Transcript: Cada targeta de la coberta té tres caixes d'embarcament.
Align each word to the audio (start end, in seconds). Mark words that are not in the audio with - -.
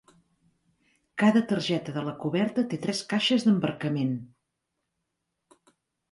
Cada 1.23 1.41
targeta 1.51 1.93
de 1.97 2.01
la 2.07 2.13
coberta 2.23 2.63
té 2.71 2.79
tres 2.85 3.01
caixes 3.11 3.45
d'embarcament. 3.49 4.17